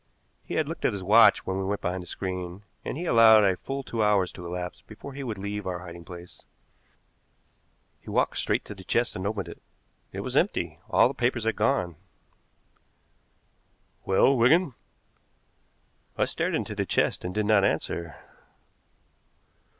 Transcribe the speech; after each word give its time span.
He 0.43 0.55
had 0.55 0.67
looked 0.67 0.83
at 0.83 0.93
his 0.93 1.03
watch 1.03 1.45
when 1.45 1.59
we 1.59 1.63
went 1.63 1.81
behind 1.81 2.01
the 2.01 2.07
screen, 2.07 2.63
and 2.83 2.97
he 2.97 3.05
allowed 3.05 3.43
a 3.43 3.55
full 3.55 3.83
two 3.83 4.01
hours 4.01 4.31
to 4.31 4.43
elapse 4.43 4.81
before 4.81 5.13
he 5.13 5.23
would 5.23 5.37
leave 5.37 5.67
our 5.67 5.77
hiding 5.77 6.05
place. 6.05 6.41
He 7.99 8.09
walked 8.09 8.37
straight 8.37 8.65
to 8.65 8.73
the 8.73 8.83
chest 8.83 9.15
and 9.15 9.27
opened 9.27 9.47
it. 9.47 9.61
It 10.11 10.21
was 10.21 10.35
empty. 10.35 10.79
All 10.89 11.07
the 11.07 11.13
papers 11.13 11.43
had 11.43 11.55
gone. 11.55 11.97
"Well, 14.03 14.35
Wigan?" 14.35 14.73
I 16.17 16.25
stared 16.25 16.55
into 16.55 16.73
the 16.73 16.87
chest 16.87 17.23
and 17.23 17.31
did 17.31 17.45
not 17.45 17.63
answer. 17.63 18.15